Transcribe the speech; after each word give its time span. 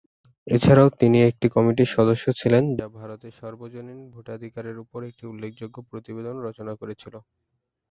এছাড়াও 0.47 0.89
তিনি 0.99 1.17
একটি 1.29 1.47
কমিটির 1.55 1.93
সদস্য 1.95 2.25
ছিলেন 2.39 2.63
যা 2.79 2.87
ভারতে 2.97 3.27
সার্বজনীন 3.37 3.99
ভোটাধিকারের 4.13 4.77
উপর 4.83 4.99
একটি 5.09 5.23
উল্লেখযোগ্য 5.27 5.77
প্রতিবেদন 5.89 6.35
রচনা 6.47 6.73
করেছিল। 6.81 7.15